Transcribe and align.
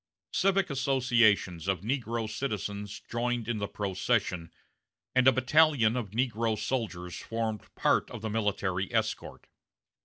Civic 0.33 0.71
associations 0.71 1.67
of 1.67 1.81
negro 1.81 2.27
citizens 2.27 3.03
joined 3.07 3.47
in 3.47 3.59
the 3.59 3.67
procession, 3.67 4.51
and 5.13 5.27
a 5.27 5.31
battalion 5.31 5.95
of 5.95 6.09
negro 6.09 6.57
soldiers 6.57 7.15
formed 7.17 7.61
part 7.75 8.09
of 8.09 8.21
the 8.23 8.29
military 8.31 8.91
escort. 8.91 9.45